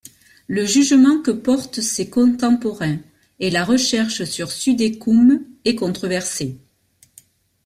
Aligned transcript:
Le 0.47 0.65
jugement 0.65 1.21
que 1.21 1.29
portent 1.29 1.79
ses 1.79 2.09
contemporains 2.09 2.97
et 3.39 3.51
la 3.51 3.63
recherche 3.63 4.23
sur 4.23 4.49
Südekum 4.51 5.45
est 5.63 5.75
controversé. 5.75 6.57